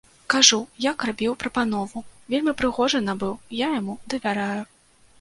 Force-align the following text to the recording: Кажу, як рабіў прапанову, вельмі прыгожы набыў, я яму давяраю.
Кажу, 0.33 0.57
як 0.85 1.05
рабіў 1.09 1.35
прапанову, 1.43 2.03
вельмі 2.37 2.57
прыгожы 2.65 3.05
набыў, 3.13 3.39
я 3.65 3.73
яму 3.79 4.01
давяраю. 4.17 4.63